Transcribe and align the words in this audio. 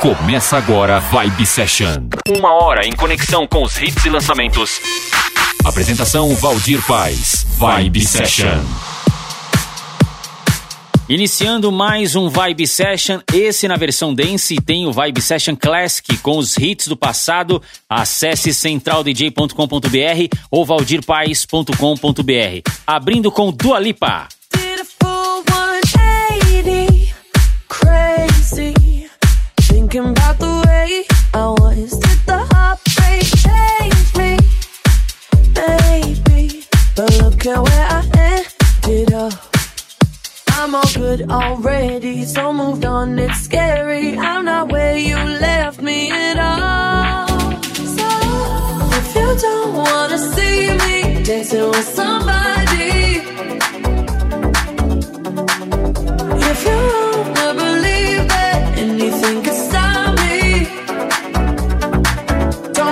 Começa 0.00 0.56
agora 0.56 0.98
Vibe 0.98 1.44
Session. 1.44 2.08
Uma 2.26 2.54
hora 2.54 2.86
em 2.86 2.92
conexão 2.92 3.46
com 3.46 3.62
os 3.62 3.76
hits 3.76 4.02
e 4.06 4.08
lançamentos. 4.08 4.80
Apresentação 5.62 6.34
Valdir 6.36 6.82
Paz. 6.86 7.44
Vibe 7.58 8.00
Session. 8.00 8.64
Iniciando 11.06 11.70
mais 11.70 12.16
um 12.16 12.30
Vibe 12.30 12.66
Session, 12.66 13.20
esse 13.30 13.68
na 13.68 13.76
versão 13.76 14.14
dance 14.14 14.56
tem 14.56 14.86
o 14.86 14.92
Vibe 14.92 15.20
Session 15.20 15.54
Classic 15.54 16.16
com 16.16 16.38
os 16.38 16.56
hits 16.56 16.88
do 16.88 16.96
passado. 16.96 17.62
Acesse 17.86 18.54
centraldj.com.br 18.54 20.36
ou 20.50 20.64
valdirpaes.com.br. 20.64 22.70
Abrindo 22.86 23.30
com 23.30 23.52
Dua 23.52 23.78
Lipa. 23.78 24.28
thinking 29.90 30.10
about 30.10 30.38
the 30.38 30.64
way 30.66 31.04
I 31.34 31.50
was. 31.58 31.98
Did 31.98 32.18
the 32.26 32.38
heartbreak 32.52 33.26
change 33.44 34.08
me? 34.20 34.38
Maybe, 35.56 36.64
but 36.94 37.10
look 37.18 37.46
at 37.46 37.60
where 37.60 37.86
I 37.90 38.00
ended 38.14 39.12
up. 39.12 39.32
I'm 40.50 40.74
all 40.74 40.92
good 40.94 41.22
already, 41.30 42.24
so 42.24 42.52
moved 42.52 42.84
on. 42.84 43.18
It's 43.18 43.40
scary. 43.40 44.16
I'm 44.16 44.44
not 44.44 44.70
where 44.70 44.96
you 44.96 45.16
left 45.16 45.82
me 45.82 46.10
at 46.12 46.38
all. 46.38 47.62
So 47.96 48.08
if 49.00 49.14
you 49.14 49.28
don't 49.40 49.74
wanna 49.74 50.18
see 50.18 50.70
me 50.82 51.24
dancing 51.24 51.68
with 51.70 51.88
somebody. 51.96 52.69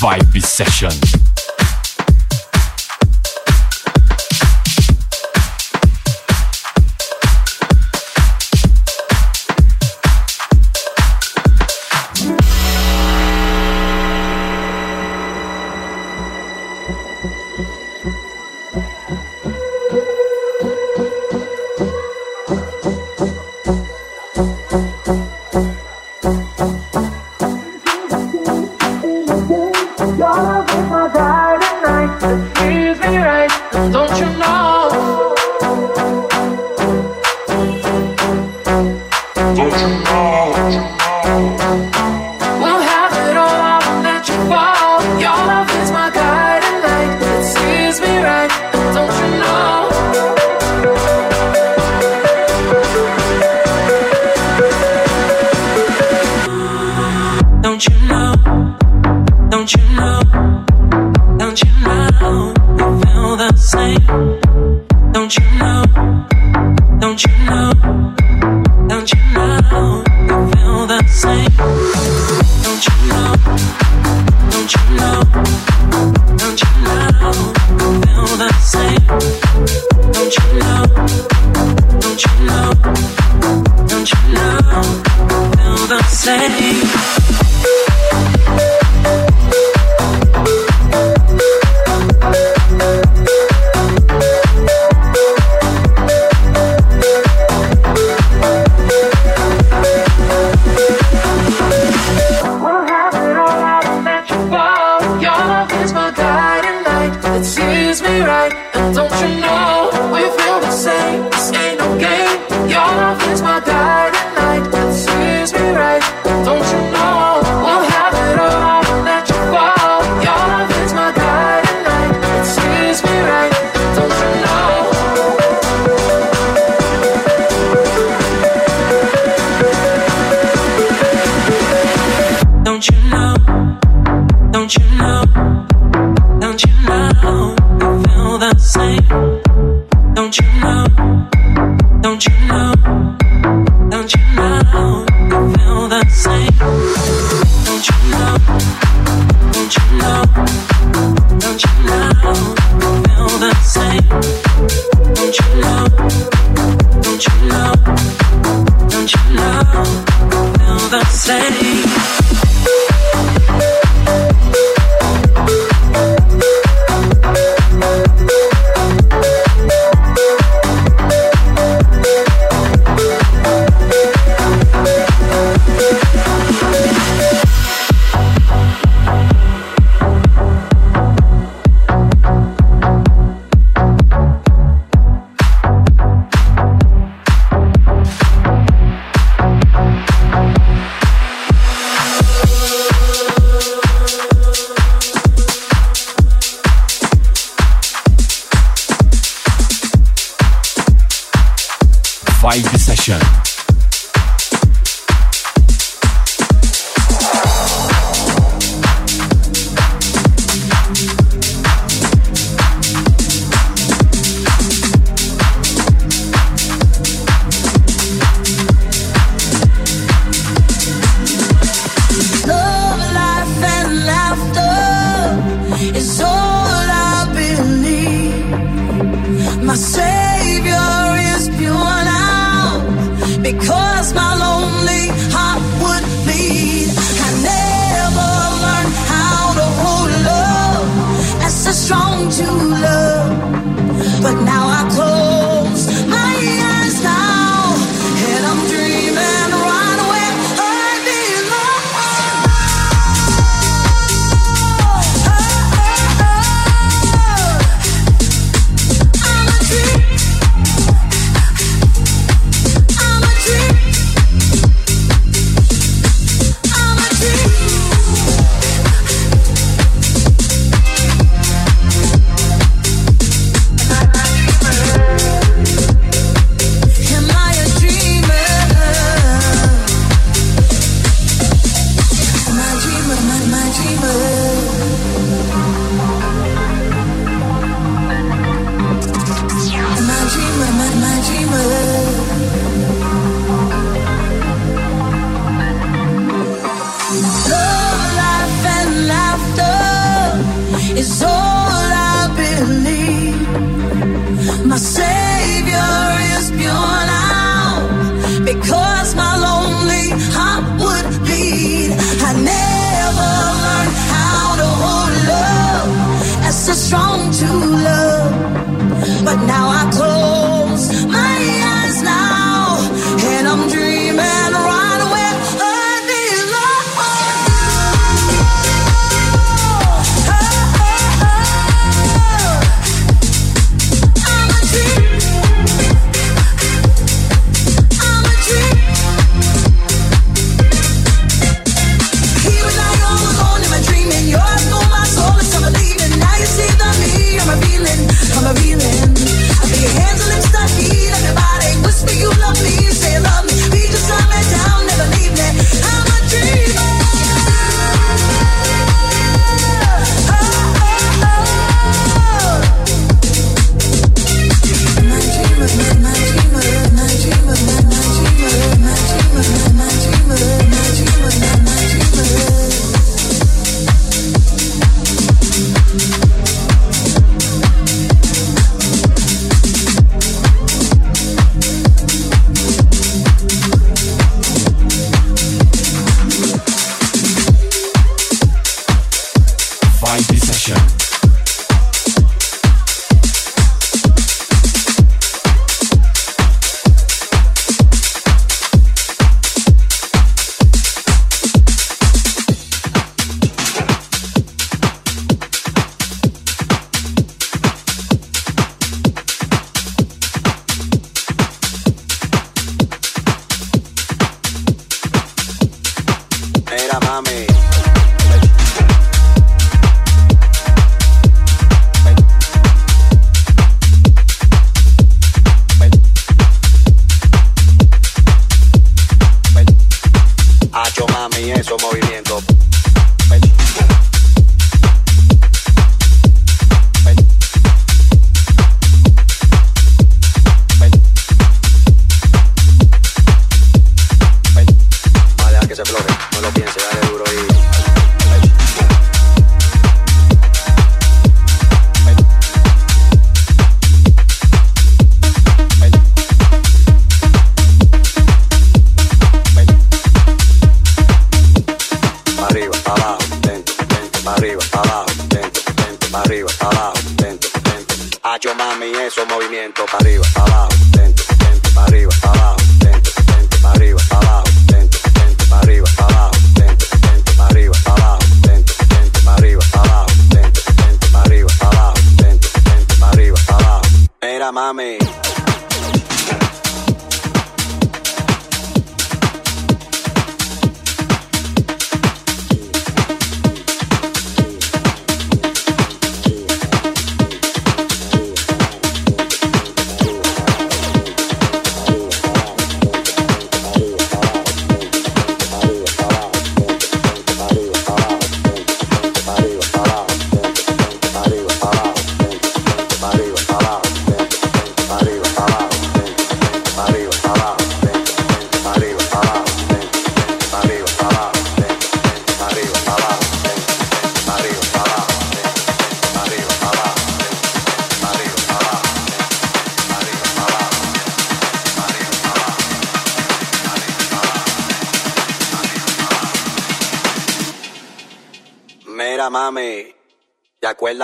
vibe 0.00 0.40
session. 0.40 1.29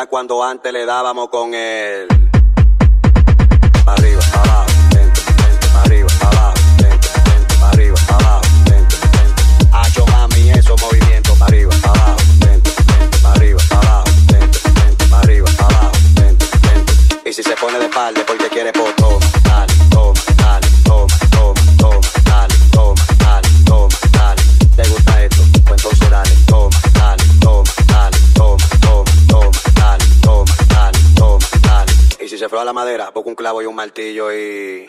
cuando 0.05 0.45
antes 0.45 0.71
le 0.71 0.85
dábamos 0.85 1.31
con 1.31 1.55
él. 1.55 2.07
Arriba, 3.87 4.21
abajo, 4.35 4.67
lento, 4.93 5.21
lento, 5.39 5.67
pa 5.73 5.83
arriba, 5.85 6.09
abajo, 6.21 6.55
lento, 6.83 7.09
lento, 7.25 7.55
pa 7.61 7.69
arriba, 7.69 7.97
abajo, 8.09 8.43
lento, 8.69 8.97
lento. 9.01 9.43
Ah, 9.73 9.83
Hacho 9.87 10.05
mami, 10.07 10.51
esos 10.51 10.79
movimientos, 10.83 11.41
arriba, 11.41 11.73
abajo, 11.83 12.17
lento, 12.41 12.71
lento, 12.99 13.19
pa 13.23 13.33
arriba, 13.33 13.61
abajo, 13.71 14.05
lento, 14.31 14.59
lento, 14.75 15.05
pa 15.09 15.19
arriba. 15.21 15.47
Y 17.25 17.33
si 17.33 17.43
se 17.43 17.57
pone 17.57 17.79
de 17.79 17.87
espalda 17.87 18.21
porque 18.27 18.49
quiere 18.49 18.73
poder 18.73 18.96
la 32.67 32.73
madera, 32.73 33.11
busca 33.11 33.31
un 33.31 33.37
clavo 33.37 33.63
y 33.63 33.67
un 33.67 33.77
martillo 33.77 34.33
y. 34.33 34.89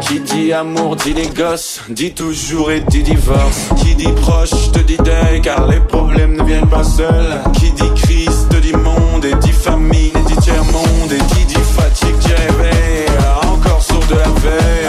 Qui 0.00 0.20
dit 0.20 0.52
amour 0.52 0.96
dit 0.96 1.12
les 1.12 1.28
gosses, 1.28 1.80
dit 1.88 2.12
toujours 2.12 2.70
et 2.70 2.80
dit 2.80 3.02
divorce. 3.02 3.68
Qui 3.76 3.94
dit 3.94 4.12
proche 4.22 4.72
te 4.72 4.78
dit 4.80 4.96
deuil, 4.96 5.40
car 5.42 5.66
les 5.68 5.80
problèmes 5.80 6.36
ne 6.36 6.44
viennent 6.44 6.68
pas 6.68 6.84
seuls. 6.84 7.40
Qui 7.54 7.70
dit 7.72 7.90
Christ 7.96 8.48
te 8.50 8.56
dit 8.56 8.72
monde, 8.72 9.24
et 9.24 9.34
dit 9.36 9.52
famille, 9.52 10.12
et 10.14 10.28
dit 10.28 10.36
tiers-monde, 10.36 11.12
et 11.12 11.34
qui 11.34 11.44
dit 11.46 11.54
fatigue 11.54 12.18
dit 12.18 12.34
réveil. 12.34 13.06
Encore 13.46 13.82
sourd 13.82 14.04
de 14.08 14.14
la 14.14 14.28
veille, 14.40 14.88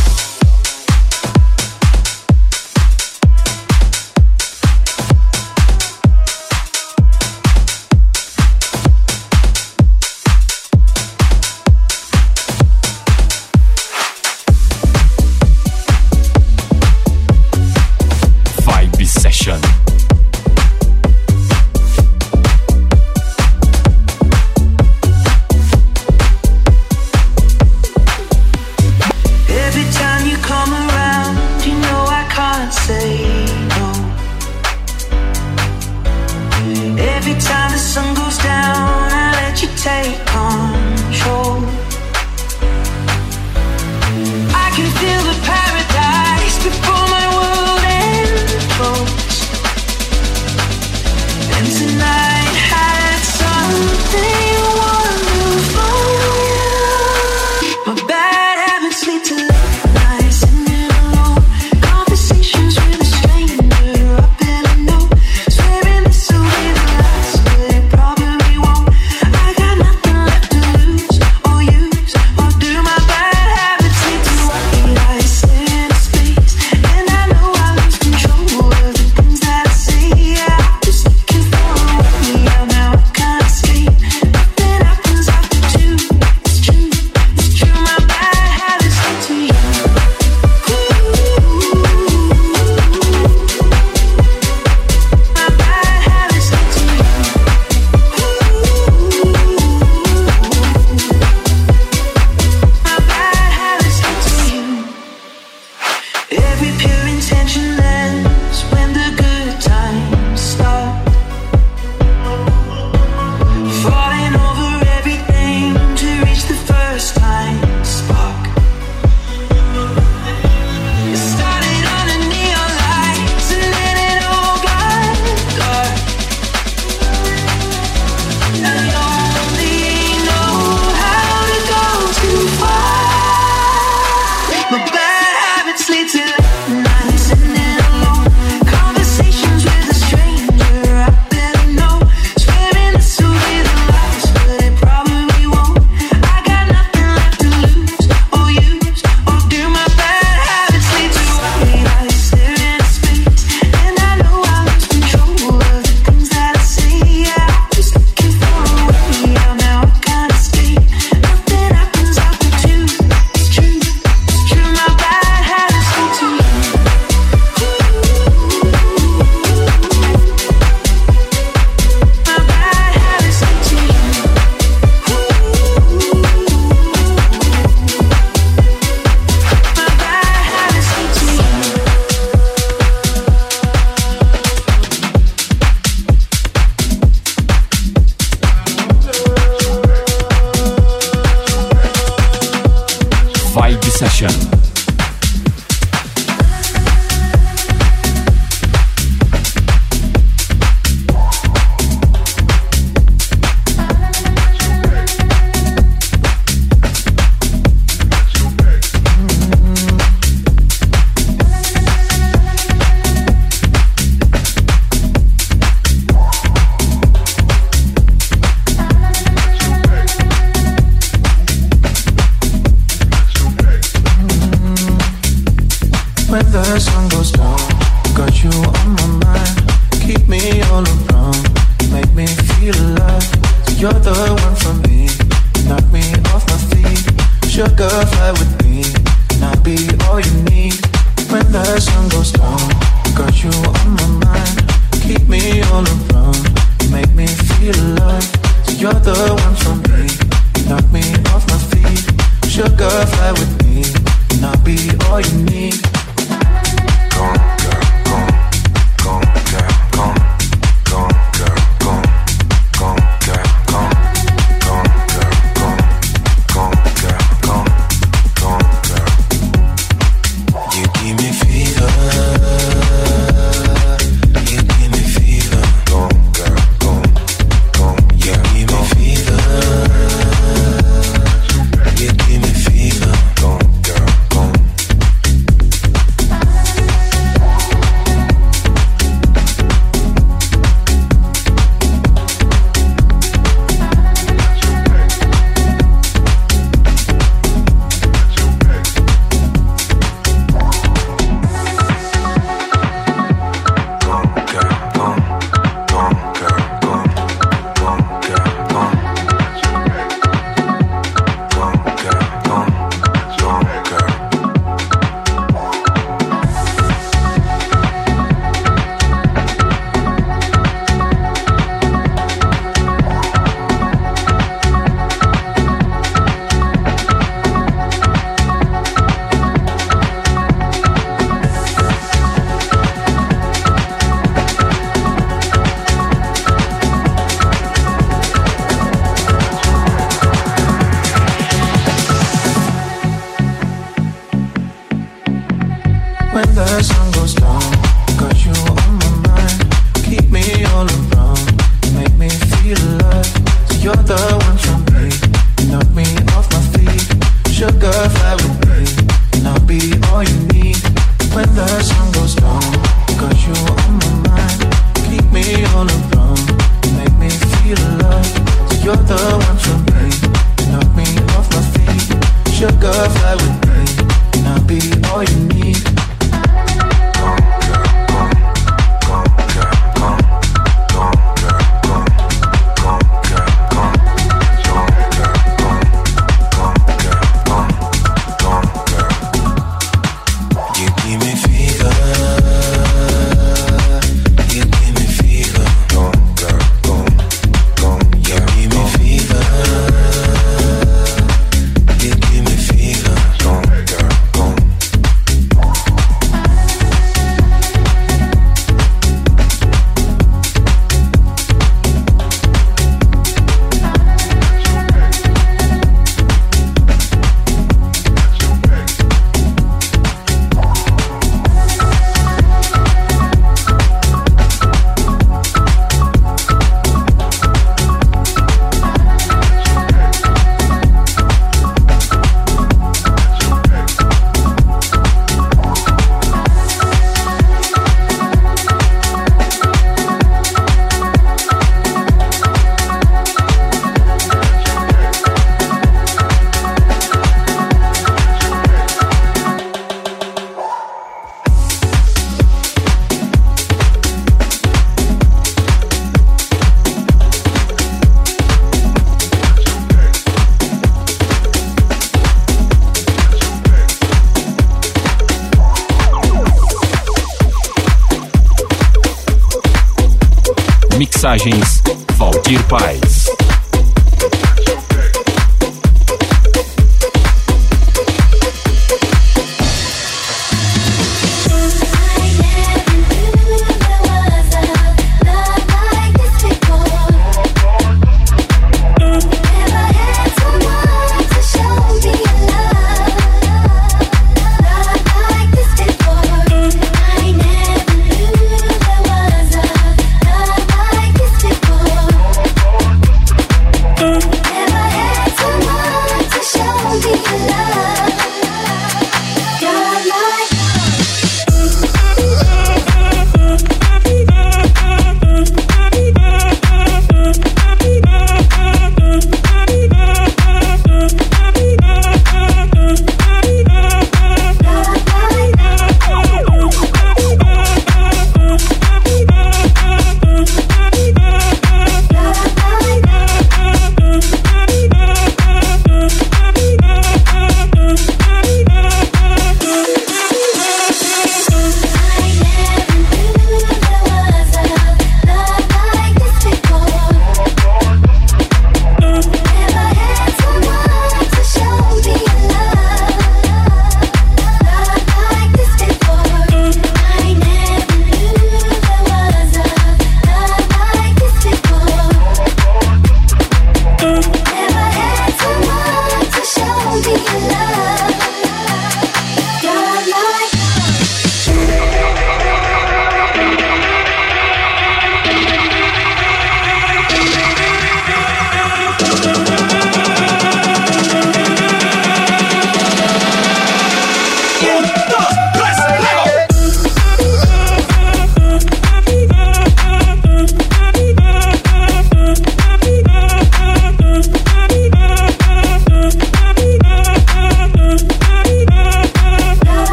sugar, 372.61 372.93
fly 372.93 373.33
with 373.33 373.57
me, 373.69 374.37
and 374.37 374.47
I'll 374.47 374.63
be 374.65 374.79
all 375.09 375.23
you 375.23 375.39
need. 375.47 375.90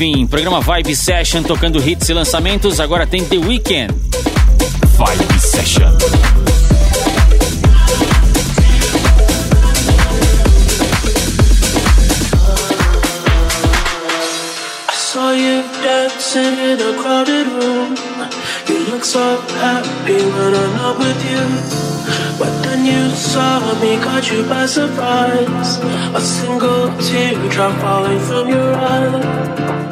fim. 0.00 0.26
Programa 0.26 0.62
Vibe 0.62 0.96
Session 0.96 1.42
tocando 1.42 1.78
hits 1.78 2.08
e 2.08 2.14
lançamentos. 2.14 2.80
Agora 2.80 3.06
tem 3.06 3.22
The 3.22 3.36
Weeknd. 3.36 3.92
Vibe 4.96 5.38
Session. 5.38 5.98
dancing 15.82 16.58
in 16.58 16.80
a 16.80 17.02
crowded 17.02 17.46
room. 17.46 17.96
You 18.68 18.78
look 18.90 19.04
so 19.04 19.40
happy 19.60 20.14
when 20.14 20.54
I'm 20.54 20.76
not 20.76 20.98
with 20.98 21.20
you. 21.30 21.44
But 22.38 22.52
then 22.62 22.86
you 22.86 23.10
saw 23.14 23.60
me, 23.80 23.96
caught 23.98 24.30
you 24.30 24.44
by 24.44 24.66
surprise. 24.66 25.78
A 26.14 26.20
single 26.20 26.88
teardrop 26.98 27.80
falling 27.80 28.20
from 28.20 28.48
your 28.48 28.74
eye. 28.74 29.89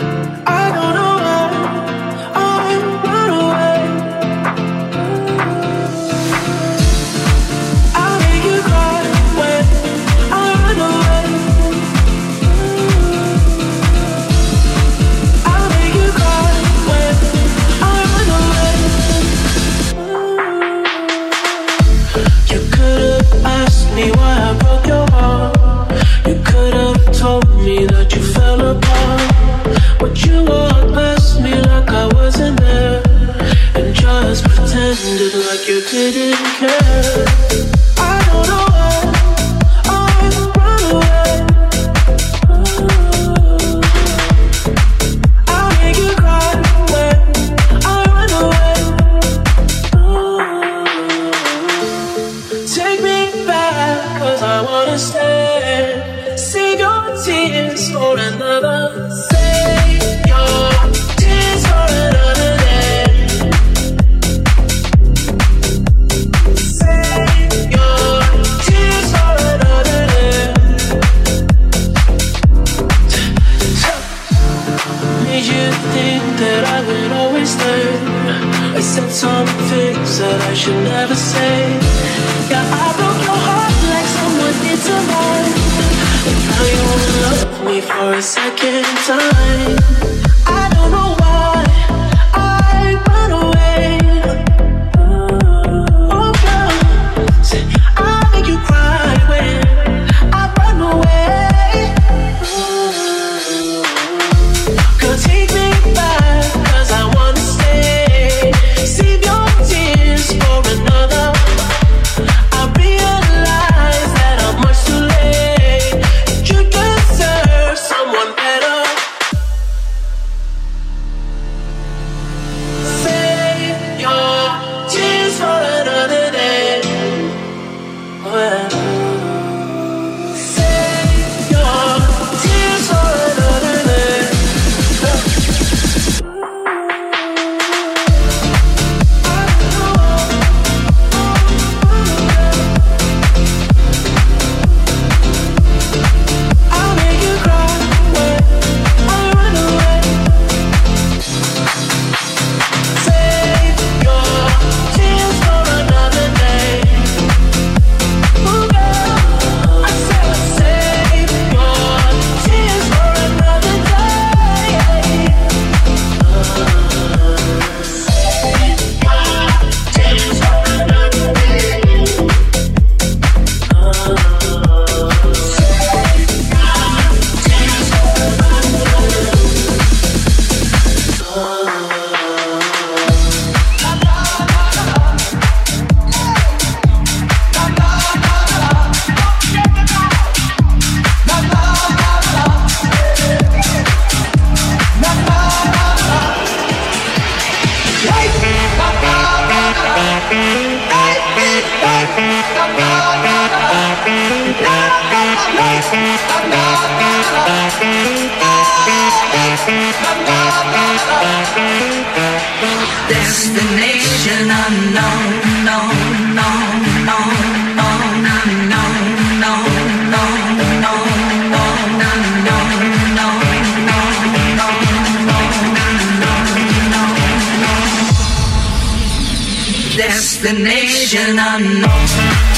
I 231.58 231.62
know 231.80 232.57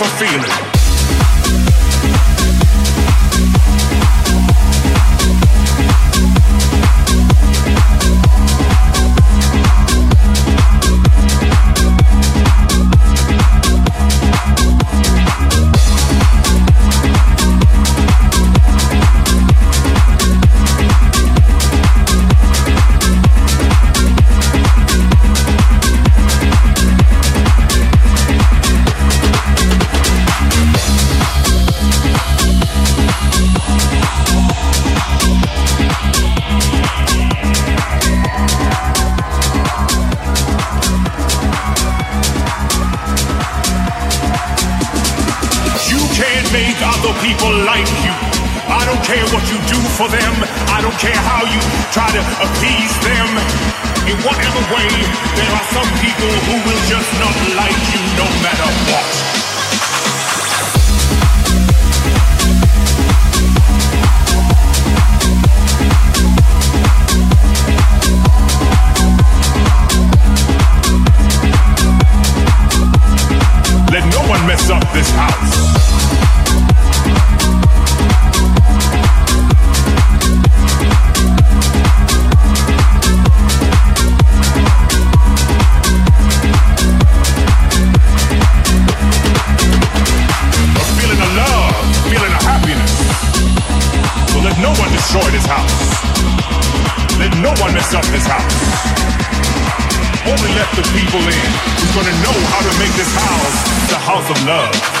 There's 0.00 0.12
feeling. 0.12 0.47
Care 49.18 49.34
what 49.34 49.46
you 49.50 49.58
do 49.66 49.80
for 49.98 50.08
them. 50.08 50.34
I 50.70 50.78
don't 50.80 50.98
care 50.98 51.20
how 51.30 51.42
you 51.42 51.60
try 51.90 52.06
to 52.06 52.22
appease 52.46 52.94
them. 53.02 53.28
In 54.06 54.16
whatever 54.22 54.62
way, 54.74 54.90
there 55.38 55.52
are 55.58 55.66
some 55.74 55.90
people 56.04 56.32
who 56.46 56.54
will 56.66 56.82
just 56.86 57.10
not 57.18 57.34
like 57.58 57.80
you 57.94 58.02
no 58.20 58.26
matter 58.44 58.68
what. 58.88 59.08
Let 73.90 74.04
no 74.14 74.20
one 74.28 74.46
mess 74.46 74.70
up 74.70 74.92
this 74.92 75.10
house. 75.10 75.87
Let 100.68 100.84
the 100.84 100.90
people 100.92 101.20
in 101.20 101.50
who's 101.78 101.94
gonna 101.94 102.12
know 102.22 102.36
how 102.50 102.60
to 102.60 102.78
make 102.78 102.92
this 102.94 103.12
house 103.14 103.88
the 103.88 103.98
house 103.98 104.28
of 104.30 104.46
love. 104.46 104.97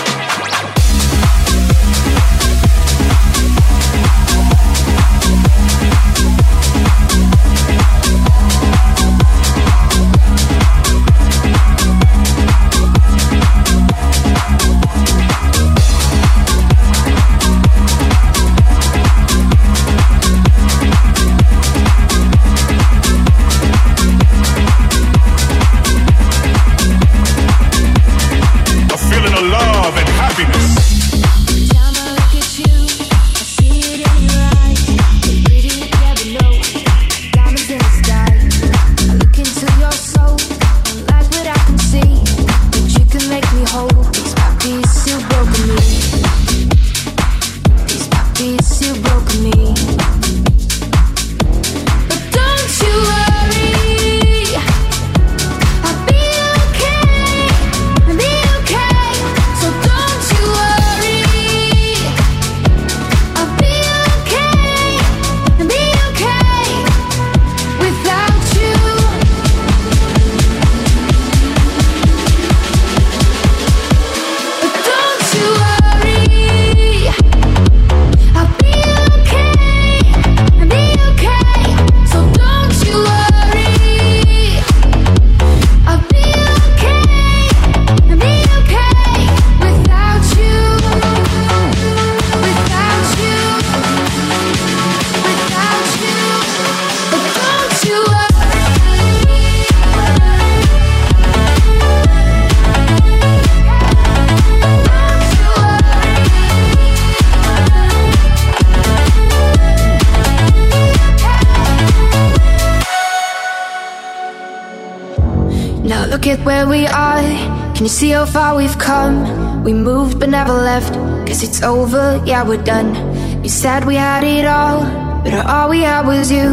Cause 121.38 121.48
it's 121.48 121.62
over, 121.62 122.20
yeah, 122.26 122.42
we're 122.42 122.60
done. 122.64 122.96
You 123.44 123.48
said 123.48 123.84
we 123.84 123.94
had 123.94 124.24
it 124.24 124.44
all, 124.44 124.80
but 125.22 125.46
all 125.46 125.70
we 125.70 125.82
had 125.82 126.04
was 126.04 126.32
you. 126.32 126.48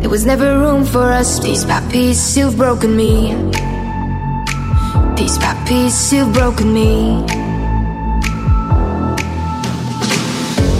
There 0.00 0.10
was 0.10 0.26
never 0.26 0.58
room 0.58 0.84
for 0.84 1.10
us. 1.10 1.40
Piece 1.40 1.64
by 1.64 1.80
piece, 1.90 2.36
you've 2.36 2.58
broken 2.58 2.94
me. 2.94 3.32
Piece 5.16 5.38
by 5.38 5.54
piece, 5.66 6.12
you've 6.12 6.30
broken 6.34 6.74
me. 6.74 7.24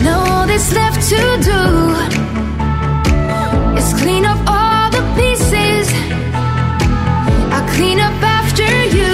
Now 0.05 0.21
all 0.29 0.47
that's 0.47 0.71
left 0.75 1.01
to 1.09 1.21
do 1.53 1.63
is 3.81 3.95
clean 4.03 4.27
up 4.27 4.41
all 4.47 4.91
the 4.91 5.01
pieces. 5.17 5.89
I 7.57 7.67
clean 7.75 7.99
up 7.99 8.23
after 8.23 8.69
you 8.95 9.08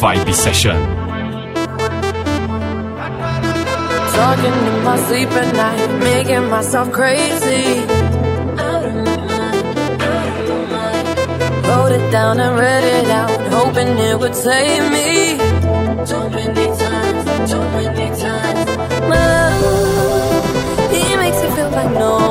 vibe 0.00 0.32
session. 0.32 0.76
Talking 4.16 4.58
in 4.70 4.82
my 4.82 4.96
sleep 5.06 5.28
at 5.42 5.54
night, 5.54 5.98
making 6.00 6.48
myself 6.48 6.90
crazy. 6.90 7.84
Out. 8.56 8.84
Wrote 11.68 11.92
it 11.92 12.10
down 12.10 12.40
and 12.40 12.58
read 12.58 12.84
it 12.84 13.08
out, 13.10 13.40
hoping 13.52 13.88
it 14.08 14.18
would 14.18 14.34
save 14.34 14.90
me. 14.90 15.36
Too 16.10 16.28
many 16.30 16.66
times, 16.82 17.50
too 17.50 17.64
many 17.76 18.08
times. 18.24 18.60
My 19.10 19.58
love, 19.60 20.90
he 20.92 21.16
makes 21.16 21.40
it 21.44 21.50
feel 21.54 21.70
like 21.70 21.92
no. 21.92 22.29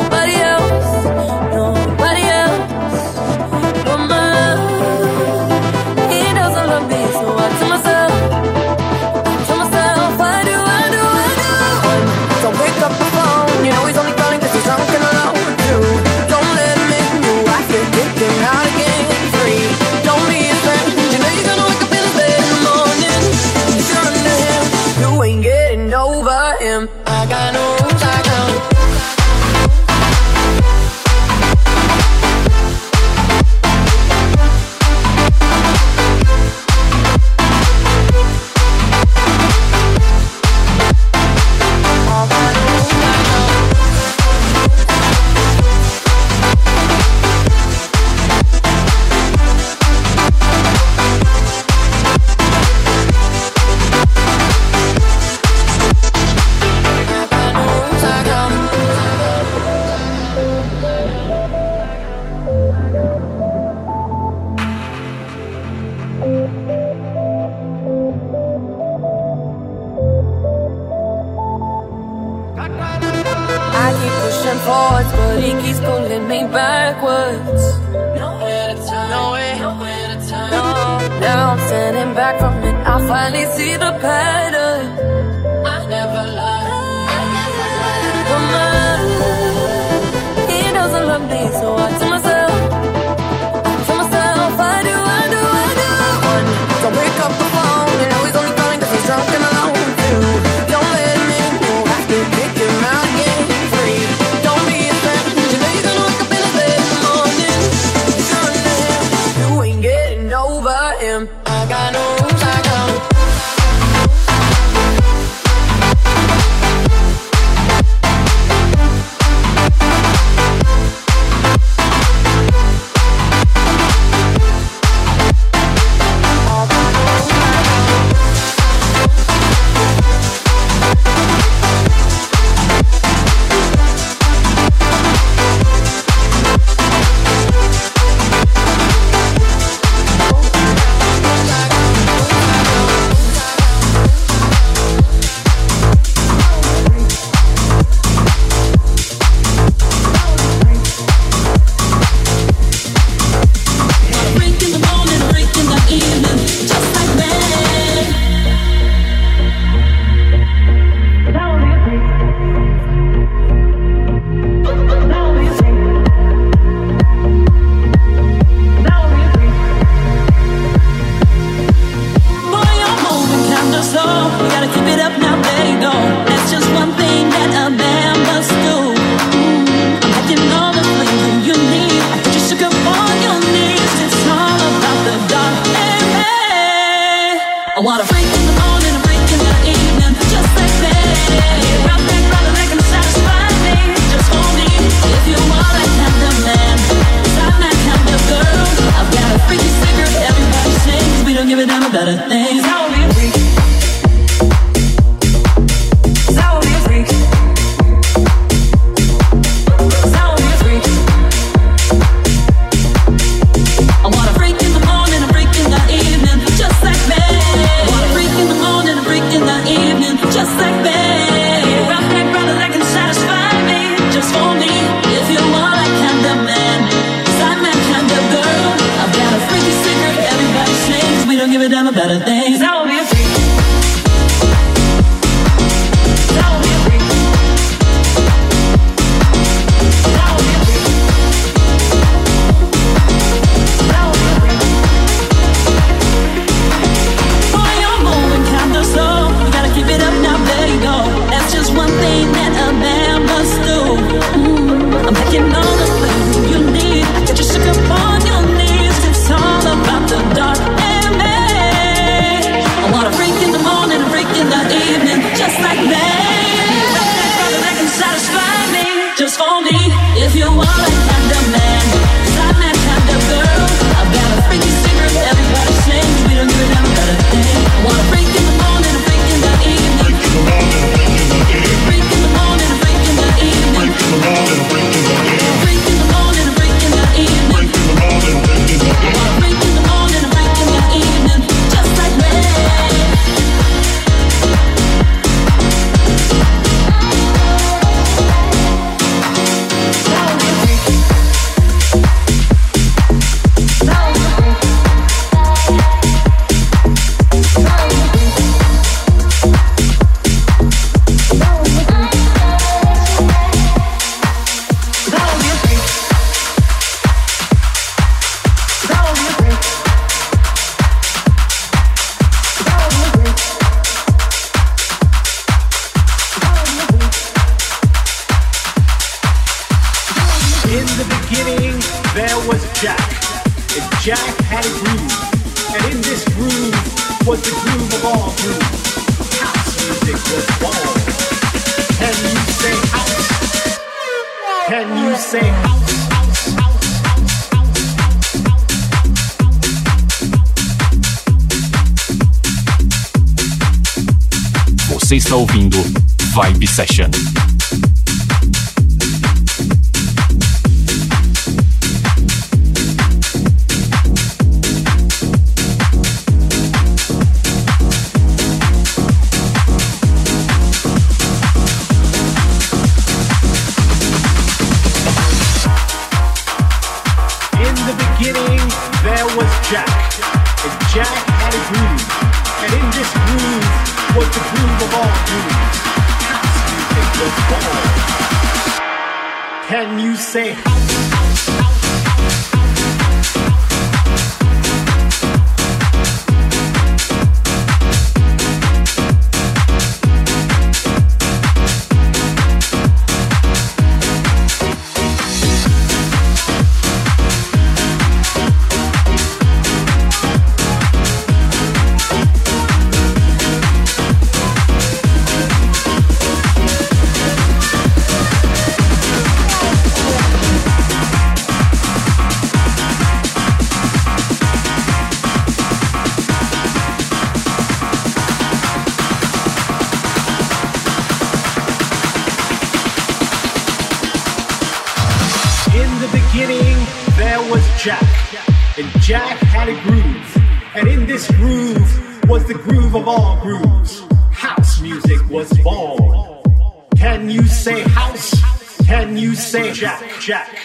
Jack. 450.20 450.59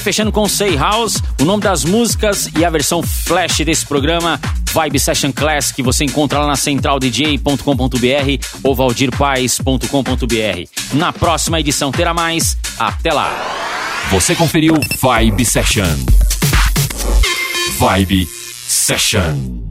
fechando 0.00 0.32
com 0.32 0.48
Say 0.48 0.76
House, 0.76 1.22
o 1.40 1.44
nome 1.44 1.62
das 1.62 1.84
músicas 1.84 2.50
e 2.56 2.64
a 2.64 2.70
versão 2.70 3.02
flash 3.02 3.58
desse 3.58 3.86
programa 3.86 4.40
Vibe 4.72 4.98
Session 4.98 5.30
Class 5.32 5.70
que 5.72 5.82
você 5.82 6.04
encontra 6.04 6.40
lá 6.40 6.46
na 6.46 6.56
centraldj.com.br 6.56 8.46
ou 8.62 8.74
valdirpaes.com.br. 8.74 9.84
Na 10.94 11.12
próxima 11.12 11.60
edição 11.60 11.92
terá 11.92 12.14
mais. 12.14 12.56
Até 12.78 13.12
lá. 13.12 13.30
Você 14.10 14.34
conferiu 14.34 14.74
Vibe 15.00 15.44
Session. 15.44 15.96
Vibe 17.78 18.26
Session. 18.66 19.69